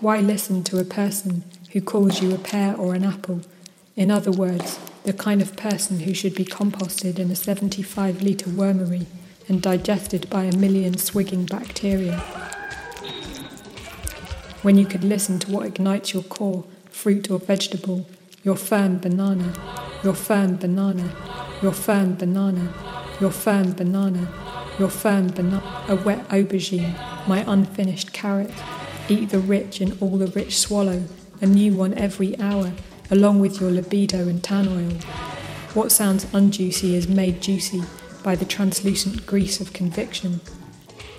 Why 0.00 0.20
listen 0.20 0.62
to 0.64 0.78
a 0.78 0.84
person 0.84 1.42
who 1.72 1.80
calls 1.80 2.22
you 2.22 2.32
a 2.32 2.38
pear 2.38 2.76
or 2.76 2.94
an 2.94 3.02
apple? 3.02 3.40
In 3.96 4.12
other 4.12 4.30
words, 4.30 4.78
the 5.02 5.12
kind 5.12 5.42
of 5.42 5.56
person 5.56 5.98
who 5.98 6.14
should 6.14 6.36
be 6.36 6.44
composted 6.44 7.18
in 7.18 7.32
a 7.32 7.34
75 7.34 8.22
litre 8.22 8.48
wormery 8.48 9.06
and 9.48 9.60
digested 9.60 10.30
by 10.30 10.44
a 10.44 10.56
million 10.56 10.96
swigging 10.98 11.46
bacteria. 11.46 12.16
When 14.62 14.78
you 14.78 14.86
could 14.86 15.02
listen 15.02 15.40
to 15.40 15.50
what 15.50 15.66
ignites 15.66 16.14
your 16.14 16.22
core, 16.22 16.64
fruit 16.90 17.28
or 17.28 17.40
vegetable, 17.40 18.06
your 18.44 18.56
firm 18.56 18.98
banana, 18.98 19.52
your 20.04 20.14
firm 20.14 20.58
banana, 20.58 21.12
your 21.60 21.72
firm 21.72 22.14
banana, 22.14 22.72
your 23.20 23.32
firm 23.32 23.72
banana, 23.72 24.32
your 24.78 24.90
firm 24.90 25.26
banana, 25.26 25.84
a 25.88 25.96
wet 25.96 26.28
aubergine, 26.28 26.94
my 27.26 27.42
unfinished 27.48 28.12
carrot. 28.12 28.52
Eat 29.10 29.30
the 29.30 29.38
rich 29.38 29.80
and 29.80 29.96
all 30.02 30.18
the 30.18 30.26
rich 30.26 30.58
swallow, 30.58 31.04
a 31.40 31.46
new 31.46 31.72
one 31.72 31.94
every 31.94 32.38
hour, 32.38 32.72
along 33.10 33.40
with 33.40 33.60
your 33.60 33.70
libido 33.70 34.28
and 34.28 34.42
tan 34.44 34.68
oil. 34.68 34.98
What 35.74 35.92
sounds 35.92 36.26
unjuicy 36.26 36.92
is 36.92 37.08
made 37.08 37.40
juicy 37.40 37.82
by 38.22 38.34
the 38.34 38.44
translucent 38.44 39.24
grease 39.24 39.60
of 39.60 39.72
conviction. 39.72 40.40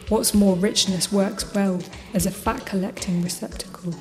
What's 0.07 0.33
more, 0.33 0.55
richness 0.55 1.11
works 1.11 1.53
well 1.53 1.81
as 2.13 2.25
a 2.25 2.31
fat 2.31 2.65
collecting 2.65 3.23
receptacle. 3.23 3.95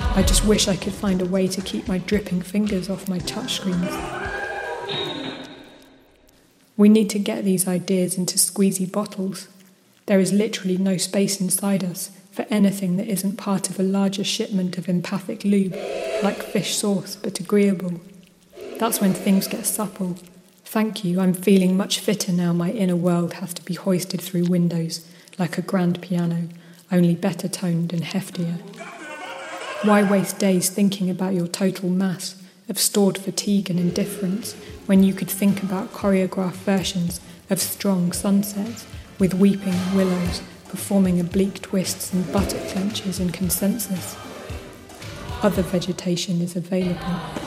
I 0.00 0.22
just 0.22 0.44
wish 0.44 0.68
I 0.68 0.76
could 0.76 0.92
find 0.92 1.22
a 1.22 1.26
way 1.26 1.48
to 1.48 1.60
keep 1.60 1.88
my 1.88 1.98
dripping 1.98 2.42
fingers 2.42 2.90
off 2.90 3.08
my 3.08 3.18
touchscreens. 3.18 4.20
We 6.76 6.88
need 6.88 7.10
to 7.10 7.18
get 7.18 7.44
these 7.44 7.68
ideas 7.68 8.16
into 8.16 8.36
squeezy 8.36 8.90
bottles. 8.90 9.48
There 10.12 10.20
is 10.20 10.30
literally 10.30 10.76
no 10.76 10.98
space 10.98 11.40
inside 11.40 11.82
us 11.82 12.10
for 12.32 12.44
anything 12.50 12.98
that 12.98 13.08
isn't 13.08 13.38
part 13.38 13.70
of 13.70 13.80
a 13.80 13.82
larger 13.82 14.24
shipment 14.24 14.76
of 14.76 14.86
empathic 14.86 15.42
lube, 15.42 15.74
like 16.22 16.42
fish 16.42 16.76
sauce, 16.76 17.16
but 17.16 17.40
agreeable. 17.40 17.98
That's 18.76 19.00
when 19.00 19.14
things 19.14 19.48
get 19.48 19.64
supple. 19.64 20.18
Thank 20.66 21.02
you, 21.02 21.18
I'm 21.18 21.32
feeling 21.32 21.78
much 21.78 21.98
fitter 21.98 22.30
now 22.30 22.52
my 22.52 22.72
inner 22.72 22.94
world 22.94 23.32
has 23.40 23.54
to 23.54 23.64
be 23.64 23.72
hoisted 23.72 24.20
through 24.20 24.50
windows, 24.50 25.08
like 25.38 25.56
a 25.56 25.62
grand 25.62 26.02
piano, 26.02 26.50
only 26.92 27.14
better 27.14 27.48
toned 27.48 27.94
and 27.94 28.02
heftier. 28.02 28.58
Why 29.82 30.02
waste 30.02 30.38
days 30.38 30.68
thinking 30.68 31.08
about 31.08 31.32
your 31.32 31.48
total 31.48 31.88
mass 31.88 32.36
of 32.68 32.78
stored 32.78 33.16
fatigue 33.16 33.70
and 33.70 33.80
indifference 33.80 34.52
when 34.84 35.04
you 35.04 35.14
could 35.14 35.30
think 35.30 35.62
about 35.62 35.94
choreographed 35.94 36.64
versions 36.66 37.18
of 37.48 37.62
strong 37.62 38.12
sunsets 38.12 38.84
with 39.18 39.34
weeping 39.34 39.74
willows 39.94 40.42
performing 40.68 41.20
oblique 41.20 41.60
twists 41.60 42.12
and 42.12 42.30
buttock 42.32 42.66
clenches 42.68 43.20
in 43.20 43.30
consensus? 43.30 44.16
Other 45.42 45.62
vegetation 45.62 46.40
is 46.40 46.56
available. 46.56 47.41